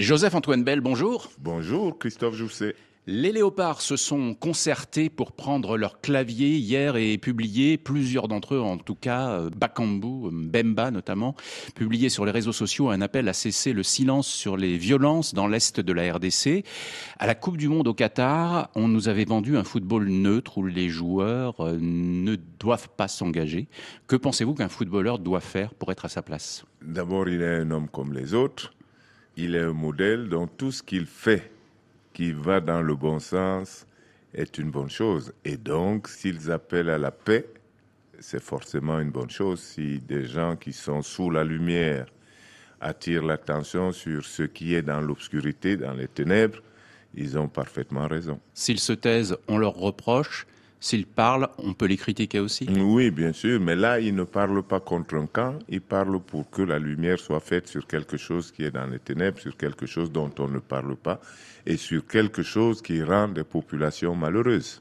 Joseph-Antoine 0.00 0.64
Bell, 0.64 0.80
bonjour. 0.80 1.30
Bonjour, 1.38 1.98
Christophe 1.98 2.34
Jousset. 2.34 2.74
Les 3.06 3.32
léopards 3.32 3.82
se 3.82 3.96
sont 3.96 4.32
concertés 4.32 5.10
pour 5.10 5.32
prendre 5.32 5.76
leur 5.76 6.00
clavier 6.00 6.56
hier 6.56 6.96
et 6.96 7.18
publier, 7.18 7.76
plusieurs 7.76 8.26
d'entre 8.26 8.54
eux 8.54 8.60
en 8.60 8.78
tout 8.78 8.94
cas, 8.94 9.28
euh, 9.32 9.50
Bakambu, 9.54 10.30
Bemba 10.32 10.90
notamment, 10.90 11.34
publié 11.74 12.08
sur 12.08 12.24
les 12.24 12.30
réseaux 12.30 12.52
sociaux 12.52 12.88
un 12.88 13.02
appel 13.02 13.28
à 13.28 13.34
cesser 13.34 13.74
le 13.74 13.82
silence 13.82 14.26
sur 14.26 14.56
les 14.56 14.78
violences 14.78 15.34
dans 15.34 15.46
l'Est 15.46 15.80
de 15.80 15.92
la 15.92 16.14
RDC. 16.14 16.64
À 17.18 17.26
la 17.26 17.34
Coupe 17.34 17.58
du 17.58 17.68
Monde 17.68 17.86
au 17.86 17.92
Qatar, 17.92 18.70
on 18.74 18.88
nous 18.88 19.10
avait 19.10 19.26
vendu 19.26 19.58
un 19.58 19.64
football 19.64 20.08
neutre 20.08 20.56
où 20.56 20.64
les 20.64 20.88
joueurs 20.88 21.60
euh, 21.60 21.76
ne 21.78 22.36
doivent 22.58 22.88
pas 22.96 23.08
s'engager. 23.08 23.68
Que 24.06 24.16
pensez-vous 24.16 24.54
qu'un 24.54 24.70
footballeur 24.70 25.18
doit 25.18 25.40
faire 25.40 25.74
pour 25.74 25.92
être 25.92 26.06
à 26.06 26.08
sa 26.08 26.22
place? 26.22 26.64
D'abord, 26.80 27.28
il 27.28 27.42
est 27.42 27.56
un 27.56 27.70
homme 27.70 27.88
comme 27.88 28.14
les 28.14 28.32
autres. 28.32 28.72
Il 29.36 29.54
est 29.54 29.60
un 29.60 29.72
modèle 29.72 30.28
dans 30.28 30.46
tout 30.46 30.72
ce 30.72 30.82
qu'il 30.82 31.06
fait 31.06 31.50
qui 32.12 32.32
va 32.32 32.60
dans 32.60 32.82
le 32.82 32.94
bon 32.94 33.18
sens 33.18 33.86
est 34.34 34.58
une 34.58 34.70
bonne 34.70 34.90
chose. 34.90 35.32
Et 35.44 35.56
donc, 35.56 36.08
s'ils 36.08 36.50
appellent 36.50 36.90
à 36.90 36.98
la 36.98 37.10
paix, 37.10 37.46
c'est 38.18 38.42
forcément 38.42 39.00
une 39.00 39.10
bonne 39.10 39.30
chose. 39.30 39.60
Si 39.60 39.98
des 40.00 40.26
gens 40.26 40.56
qui 40.56 40.72
sont 40.72 41.02
sous 41.02 41.30
la 41.30 41.44
lumière 41.44 42.06
attirent 42.80 43.24
l'attention 43.24 43.92
sur 43.92 44.24
ce 44.24 44.42
qui 44.42 44.74
est 44.74 44.82
dans 44.82 45.00
l'obscurité, 45.00 45.76
dans 45.76 45.92
les 45.92 46.08
ténèbres, 46.08 46.60
ils 47.14 47.38
ont 47.38 47.48
parfaitement 47.48 48.06
raison. 48.06 48.38
S'ils 48.54 48.78
se 48.78 48.92
taisent, 48.92 49.36
on 49.48 49.58
leur 49.58 49.74
reproche. 49.74 50.46
S'ils 50.82 51.06
parlent, 51.06 51.48
on 51.58 51.74
peut 51.74 51.84
les 51.84 51.98
critiquer 51.98 52.40
aussi 52.40 52.66
Oui, 52.70 53.10
bien 53.10 53.34
sûr, 53.34 53.60
mais 53.60 53.76
là, 53.76 54.00
ils 54.00 54.14
ne 54.14 54.24
parlent 54.24 54.62
pas 54.62 54.80
contre 54.80 55.14
un 55.14 55.26
camp, 55.26 55.58
ils 55.68 55.82
parlent 55.82 56.20
pour 56.20 56.48
que 56.48 56.62
la 56.62 56.78
lumière 56.78 57.18
soit 57.18 57.40
faite 57.40 57.68
sur 57.68 57.86
quelque 57.86 58.16
chose 58.16 58.50
qui 58.50 58.64
est 58.64 58.70
dans 58.70 58.86
les 58.86 58.98
ténèbres, 58.98 59.38
sur 59.38 59.54
quelque 59.58 59.84
chose 59.84 60.10
dont 60.10 60.30
on 60.38 60.48
ne 60.48 60.58
parle 60.58 60.96
pas, 60.96 61.20
et 61.66 61.76
sur 61.76 62.06
quelque 62.06 62.42
chose 62.42 62.80
qui 62.80 63.02
rend 63.02 63.28
des 63.28 63.44
populations 63.44 64.16
malheureuses. 64.16 64.80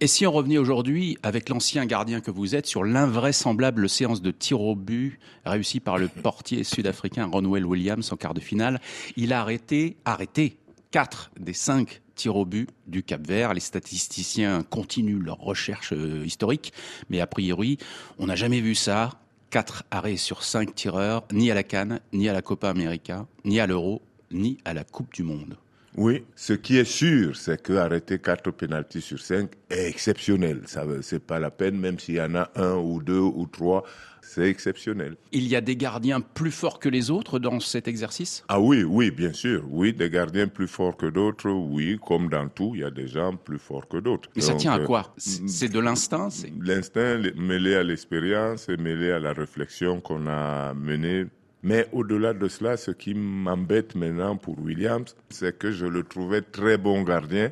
Et 0.00 0.06
si 0.06 0.26
on 0.26 0.32
revenait 0.32 0.58
aujourd'hui 0.58 1.18
avec 1.22 1.50
l'ancien 1.50 1.84
gardien 1.84 2.20
que 2.22 2.30
vous 2.30 2.54
êtes 2.54 2.66
sur 2.66 2.82
l'invraisemblable 2.82 3.90
séance 3.90 4.22
de 4.22 4.30
tir 4.30 4.60
au 4.62 4.74
but 4.76 5.18
réussie 5.44 5.80
par 5.80 5.98
le 5.98 6.08
portier 6.08 6.64
sud-africain 6.64 7.26
Ronwell 7.26 7.66
Williams 7.66 8.12
en 8.12 8.16
quart 8.16 8.34
de 8.34 8.40
finale, 8.40 8.80
il 9.16 9.34
a 9.34 9.40
arrêté, 9.40 9.96
arrêté, 10.06 10.56
quatre 10.90 11.30
des 11.38 11.54
cinq 11.54 12.00
tirs 12.16 12.34
au 12.34 12.44
but 12.44 12.68
du 12.88 13.04
Cap 13.04 13.24
Vert. 13.24 13.54
Les 13.54 13.60
statisticiens 13.60 14.64
continuent 14.64 15.22
leur 15.22 15.38
recherche 15.38 15.92
euh, 15.92 16.24
historique, 16.26 16.72
mais 17.08 17.20
a 17.20 17.28
priori, 17.28 17.78
on 18.18 18.26
n'a 18.26 18.34
jamais 18.34 18.60
vu 18.60 18.74
ça. 18.74 19.10
Quatre 19.50 19.84
arrêts 19.92 20.16
sur 20.16 20.42
cinq 20.42 20.74
tireurs, 20.74 21.22
ni 21.32 21.52
à 21.52 21.54
la 21.54 21.62
Cannes, 21.62 22.00
ni 22.12 22.28
à 22.28 22.32
la 22.32 22.42
Copa 22.42 22.68
América, 22.68 23.26
ni 23.44 23.60
à 23.60 23.66
l'Euro, 23.68 24.02
ni 24.32 24.58
à 24.64 24.74
la 24.74 24.82
Coupe 24.82 25.14
du 25.14 25.22
Monde. 25.22 25.56
Oui, 25.96 26.24
ce 26.34 26.52
qui 26.52 26.76
est 26.76 26.84
sûr, 26.84 27.36
c'est 27.36 27.62
que 27.62 27.72
arrêter 27.72 28.18
quatre 28.18 28.50
pénalties 28.50 29.00
sur 29.00 29.18
cinq 29.18 29.52
est 29.70 29.88
exceptionnel. 29.88 30.60
Ça, 30.66 30.84
c'est 31.00 31.24
pas 31.24 31.38
la 31.38 31.50
peine, 31.50 31.78
même 31.78 31.98
s'il 31.98 32.16
y 32.16 32.20
en 32.20 32.34
a 32.34 32.50
un 32.54 32.76
ou 32.76 33.02
deux 33.02 33.18
ou 33.18 33.46
trois, 33.46 33.82
c'est 34.20 34.48
exceptionnel. 34.50 35.16
Il 35.32 35.48
y 35.48 35.56
a 35.56 35.60
des 35.60 35.76
gardiens 35.76 36.20
plus 36.20 36.50
forts 36.50 36.78
que 36.80 36.90
les 36.90 37.10
autres 37.10 37.38
dans 37.38 37.60
cet 37.60 37.88
exercice? 37.88 38.44
Ah 38.48 38.60
oui, 38.60 38.82
oui, 38.82 39.10
bien 39.10 39.32
sûr. 39.32 39.64
Oui, 39.70 39.94
des 39.94 40.10
gardiens 40.10 40.48
plus 40.48 40.66
forts 40.66 40.96
que 40.96 41.06
d'autres, 41.06 41.48
oui, 41.50 41.98
comme 42.04 42.28
dans 42.28 42.48
tout, 42.48 42.72
il 42.74 42.82
y 42.82 42.84
a 42.84 42.90
des 42.90 43.08
gens 43.08 43.34
plus 43.36 43.58
forts 43.58 43.88
que 43.88 43.96
d'autres. 43.96 44.28
Mais 44.36 44.42
ça 44.42 44.54
tient 44.54 44.72
à 44.72 44.80
quoi? 44.80 45.14
C'est 45.16 45.70
de 45.70 45.80
l'instinct 45.80 46.28
L'instinct 46.60 47.22
mêlé 47.36 47.74
à 47.74 47.82
l'expérience 47.82 48.68
et 48.68 48.76
mêlé 48.76 49.12
à 49.12 49.18
la 49.18 49.32
réflexion 49.32 50.00
qu'on 50.00 50.26
a 50.26 50.74
menée 50.74 51.26
mais 51.66 51.88
au-delà 51.90 52.32
de 52.32 52.46
cela, 52.46 52.76
ce 52.76 52.92
qui 52.92 53.12
m'embête 53.12 53.96
maintenant 53.96 54.36
pour 54.36 54.56
Williams, 54.60 55.16
c'est 55.30 55.58
que 55.58 55.72
je 55.72 55.84
le 55.84 56.04
trouvais 56.04 56.40
très 56.40 56.78
bon 56.78 57.02
gardien 57.02 57.50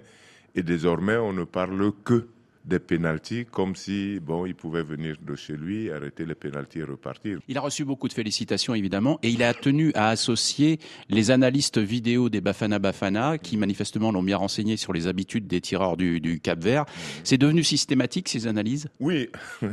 et 0.54 0.62
désormais 0.62 1.16
on 1.16 1.32
ne 1.32 1.42
parle 1.42 1.90
que 2.04 2.28
des 2.64 2.78
pénalties, 2.78 3.44
comme 3.44 3.74
si 3.74 4.20
bon, 4.20 4.46
il 4.46 4.54
pouvait 4.54 4.84
venir 4.84 5.16
de 5.20 5.34
chez 5.34 5.56
lui, 5.56 5.91
arrêter 5.91 6.24
les 6.24 6.36
pénalties 6.36 6.78
et 6.78 6.84
repartir. 6.84 7.41
Il 7.48 7.58
a 7.58 7.60
reçu 7.60 7.84
beaucoup 7.84 8.06
de 8.06 8.12
félicitations 8.12 8.74
évidemment, 8.74 9.19
et 9.24 9.30
il 9.30 9.42
a 9.42 9.53
tenu 9.53 9.91
à 9.94 10.10
associer 10.10 10.78
les 11.10 11.32
analystes 11.32 11.78
vidéo 11.78 12.28
des 12.28 12.41
Bafana 12.41 12.78
Bafana, 12.78 13.36
qui 13.38 13.56
manifestement 13.56 14.12
l'ont 14.12 14.22
bien 14.22 14.36
renseigné 14.36 14.76
sur 14.76 14.92
les 14.92 15.08
habitudes 15.08 15.48
des 15.48 15.60
tireurs 15.60 15.97
du, 15.97 16.20
du 16.20 16.38
Cap 16.38 16.62
Vert. 16.62 16.86
C'est 17.24 17.36
devenu 17.36 17.64
systématique 17.64 18.28
ces 18.28 18.47
analyses? 18.47 18.88
Oui. 19.00 19.28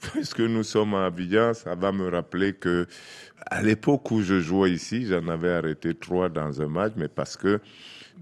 puisque 0.00 0.40
nous 0.40 0.62
sommes 0.62 0.94
à 0.94 1.06
Abidjan, 1.06 1.54
ça 1.54 1.74
va 1.74 1.92
me 1.92 2.08
rappeler 2.08 2.54
que 2.54 2.86
à 3.46 3.62
l'époque 3.62 4.10
où 4.10 4.22
je 4.22 4.40
jouais 4.40 4.72
ici, 4.72 5.06
j'en 5.06 5.26
avais 5.28 5.50
arrêté 5.50 5.94
trois 5.94 6.28
dans 6.28 6.60
un 6.60 6.68
match, 6.68 6.92
mais 6.96 7.08
parce 7.08 7.36
que 7.36 7.60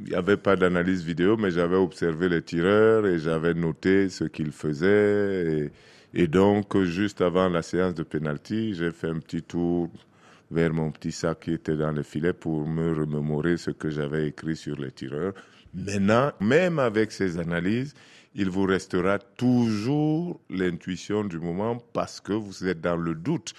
il 0.00 0.10
n'y 0.10 0.14
avait 0.14 0.36
pas 0.36 0.54
d'analyse 0.54 1.02
vidéo, 1.02 1.36
mais 1.36 1.50
j'avais 1.50 1.76
observé 1.76 2.28
les 2.28 2.42
tireurs 2.42 3.06
et 3.06 3.18
j'avais 3.18 3.54
noté 3.54 4.08
ce 4.08 4.24
qu'ils 4.24 4.52
faisaient. 4.52 5.72
Et, 6.14 6.28
donc, 6.28 6.80
juste 6.84 7.20
avant 7.20 7.48
la 7.48 7.62
séance 7.62 7.94
de 7.94 8.04
penalty, 8.04 8.74
j'ai 8.74 8.92
fait 8.92 9.08
un 9.08 9.18
petit 9.18 9.42
tour 9.42 9.90
vers 10.50 10.72
mon 10.72 10.90
petit 10.90 11.12
sac 11.12 11.40
qui 11.40 11.52
était 11.52 11.76
dans 11.76 11.92
le 11.92 12.02
filet 12.02 12.32
pour 12.32 12.66
me 12.66 12.94
remémorer 12.94 13.56
ce 13.56 13.70
que 13.70 13.90
j'avais 13.90 14.28
écrit 14.28 14.56
sur 14.56 14.76
les 14.76 14.90
tireurs. 14.90 15.34
Maintenant, 15.74 16.32
même 16.40 16.78
avec 16.78 17.12
ces 17.12 17.38
analyses, 17.38 17.94
il 18.34 18.50
vous 18.50 18.64
restera 18.64 19.18
toujours 19.18 20.40
l'intuition 20.48 21.24
du 21.24 21.38
moment 21.38 21.76
parce 21.92 22.20
que 22.20 22.32
vous 22.32 22.66
êtes 22.66 22.80
dans 22.80 22.96
le 22.96 23.14
doute. 23.14 23.54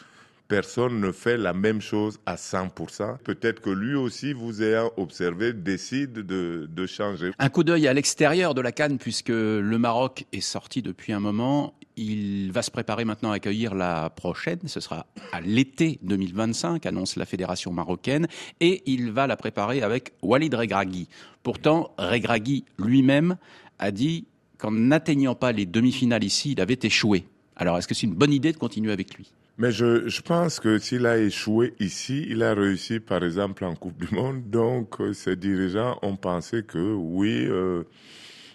Personne 0.49 0.99
ne 0.99 1.11
fait 1.11 1.37
la 1.37 1.53
même 1.53 1.79
chose 1.79 2.17
à 2.25 2.33
100%. 2.33 3.19
Peut-être 3.19 3.61
que 3.61 3.69
lui 3.69 3.93
aussi, 3.93 4.33
vous 4.33 4.63
ayant 4.63 4.91
observé, 4.97 5.53
décide 5.53 6.13
de, 6.13 6.85
changer. 6.87 7.29
Un 7.37 7.49
coup 7.49 7.63
d'œil 7.63 7.87
à 7.87 7.93
l'extérieur 7.93 8.55
de 8.55 8.61
la 8.61 8.71
Cannes, 8.71 8.97
puisque 8.97 9.29
le 9.29 9.77
Maroc 9.77 10.25
est 10.33 10.41
sorti 10.41 10.81
depuis 10.81 11.13
un 11.13 11.19
moment. 11.19 11.75
Il 11.97 12.51
va 12.51 12.63
se 12.63 12.71
préparer 12.71 13.05
maintenant 13.05 13.29
à 13.29 13.35
accueillir 13.35 13.75
la 13.75 14.09
prochaine. 14.09 14.57
Ce 14.65 14.79
sera 14.79 15.05
à 15.31 15.39
l'été 15.39 15.99
2025, 16.01 16.83
annonce 16.88 17.15
la 17.15 17.27
fédération 17.27 17.71
marocaine. 17.71 18.25
Et 18.59 18.81
il 18.88 19.11
va 19.11 19.27
la 19.27 19.38
préparer 19.38 19.83
avec 19.83 20.13
Walid 20.23 20.55
Regragui. 20.55 21.09
Pourtant, 21.43 21.93
Regragui 21.99 22.65
lui-même 22.79 23.38
a 23.77 23.91
dit 23.91 24.25
qu'en 24.57 24.71
n'atteignant 24.71 25.35
pas 25.35 25.51
les 25.51 25.67
demi-finales 25.67 26.23
ici, 26.23 26.53
il 26.53 26.61
avait 26.61 26.79
échoué. 26.81 27.27
Alors, 27.55 27.77
est-ce 27.77 27.88
que 27.88 27.93
c'est 27.93 28.07
une 28.07 28.15
bonne 28.15 28.33
idée 28.33 28.51
de 28.51 28.57
continuer 28.57 28.91
avec 28.91 29.13
lui? 29.13 29.31
Mais 29.59 29.71
je, 29.73 30.21
pense 30.21 30.61
que 30.61 30.77
s'il 30.79 31.05
a 31.05 31.17
échoué 31.17 31.73
ici, 31.81 32.25
il 32.29 32.43
a 32.43 32.53
réussi 32.53 33.01
par 33.01 33.25
exemple 33.25 33.65
en 33.65 33.75
Coupe 33.75 33.97
du 33.97 34.15
Monde. 34.15 34.49
Donc 34.49 35.01
euh, 35.01 35.11
ses 35.11 35.35
dirigeants 35.35 35.99
ont 36.01 36.15
pensé 36.15 36.63
que 36.63 36.93
oui, 36.93 37.45
euh, 37.49 37.83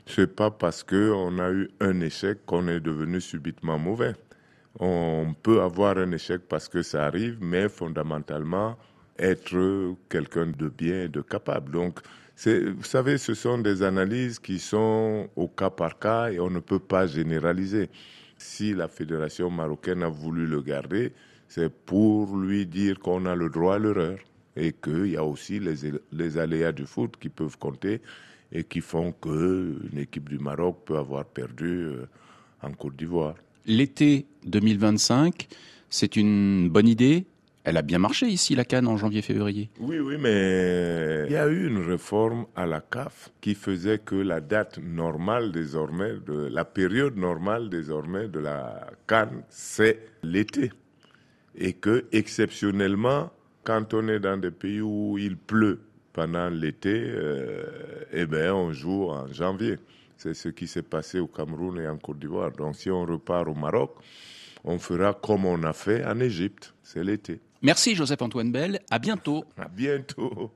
c'est 0.06 0.34
pas 0.34 0.50
parce 0.50 0.82
que 0.82 1.12
on 1.12 1.38
a 1.38 1.50
eu 1.50 1.68
un 1.80 2.00
échec 2.00 2.46
qu'on 2.46 2.68
est 2.68 2.80
devenu 2.80 3.20
subitement 3.20 3.78
mauvais. 3.78 4.14
On 4.80 5.34
peut 5.42 5.60
avoir 5.60 5.98
un 5.98 6.10
échec 6.10 6.40
parce 6.48 6.68
que 6.70 6.82
ça 6.82 7.04
arrive, 7.04 7.36
mais 7.38 7.68
fondamentalement 7.68 8.78
être 9.18 9.94
quelqu'un 10.08 10.46
de 10.46 10.68
bien 10.70 11.04
et 11.04 11.08
de 11.08 11.20
capable. 11.20 11.70
Donc 11.70 12.00
vous 12.42 12.82
savez, 12.82 13.18
ce 13.18 13.34
sont 13.34 13.58
des 13.58 13.82
analyses 13.82 14.38
qui 14.38 14.58
sont 14.58 15.28
au 15.36 15.48
cas 15.48 15.70
par 15.70 15.98
cas 15.98 16.30
et 16.30 16.40
on 16.40 16.50
ne 16.50 16.60
peut 16.60 16.80
pas 16.80 17.06
généraliser. 17.06 17.90
Si 18.38 18.74
la 18.74 18.88
fédération 18.88 19.50
marocaine 19.50 20.02
a 20.02 20.08
voulu 20.08 20.46
le 20.46 20.60
garder, 20.60 21.12
c'est 21.48 21.72
pour 21.72 22.36
lui 22.36 22.66
dire 22.66 22.98
qu'on 22.98 23.26
a 23.26 23.34
le 23.34 23.48
droit 23.48 23.76
à 23.76 23.78
l'erreur 23.78 24.18
et 24.56 24.72
qu'il 24.72 25.06
y 25.06 25.16
a 25.16 25.24
aussi 25.24 25.60
les, 25.60 25.74
les, 26.12 26.38
aléas 26.38 26.72
du 26.72 26.84
foot 26.84 27.16
qui 27.18 27.28
peuvent 27.28 27.58
compter 27.58 28.00
et 28.52 28.64
qui 28.64 28.80
font 28.80 29.12
qu'une 29.12 29.98
équipe 29.98 30.28
du 30.28 30.38
Maroc 30.38 30.82
peut 30.84 30.96
avoir 30.96 31.24
perdu 31.24 31.66
euh, 31.66 32.06
en 32.62 32.72
Côte 32.72 32.96
d'Ivoire. 32.96 33.34
L'été 33.66 34.26
2025, 34.46 35.48
c'est 35.88 36.16
une 36.16 36.68
bonne 36.68 36.88
idée? 36.88 37.24
Elle 37.64 37.78
a 37.78 37.82
bien 37.82 37.98
marché 37.98 38.26
ici, 38.26 38.54
la 38.54 38.66
Cannes, 38.66 38.86
en 38.86 38.98
janvier-février. 38.98 39.70
Oui, 39.80 39.98
oui, 39.98 40.16
mais 40.20 41.24
il 41.26 41.32
y 41.32 41.36
a 41.36 41.48
eu 41.48 41.66
une 41.66 41.78
réforme 41.78 42.44
à 42.54 42.66
la 42.66 42.82
CAF 42.82 43.30
qui 43.40 43.54
faisait 43.54 43.98
que 43.98 44.16
la 44.16 44.42
date 44.42 44.78
normale 44.78 45.50
désormais, 45.50 46.12
de 46.26 46.46
la 46.46 46.66
période 46.66 47.16
normale 47.16 47.70
désormais 47.70 48.28
de 48.28 48.38
la 48.38 48.86
Cannes, 49.06 49.42
c'est 49.48 49.98
l'été. 50.22 50.72
Et 51.56 51.72
que, 51.72 52.04
exceptionnellement, 52.12 53.30
quand 53.64 53.94
on 53.94 54.08
est 54.08 54.20
dans 54.20 54.36
des 54.36 54.50
pays 54.50 54.82
où 54.82 55.16
il 55.16 55.38
pleut 55.38 55.80
pendant 56.12 56.50
l'été, 56.50 56.92
euh, 56.94 57.64
eh 58.12 58.26
ben, 58.26 58.52
on 58.52 58.72
joue 58.72 59.08
en 59.08 59.26
janvier. 59.32 59.78
C'est 60.18 60.34
ce 60.34 60.50
qui 60.50 60.66
s'est 60.66 60.82
passé 60.82 61.18
au 61.18 61.28
Cameroun 61.28 61.80
et 61.80 61.88
en 61.88 61.96
Côte 61.96 62.18
d'Ivoire. 62.18 62.52
Donc, 62.52 62.76
si 62.76 62.90
on 62.90 63.06
repart 63.06 63.48
au 63.48 63.54
Maroc, 63.54 63.94
on 64.64 64.78
fera 64.78 65.14
comme 65.14 65.46
on 65.46 65.62
a 65.62 65.72
fait 65.72 66.04
en 66.04 66.20
Égypte. 66.20 66.74
C'est 66.82 67.02
l'été. 67.02 67.40
Merci 67.64 67.94
Joseph-Antoine 67.94 68.52
Bell. 68.52 68.80
À 68.90 68.98
bientôt. 68.98 69.44
À 69.56 69.68
bientôt. 69.68 70.52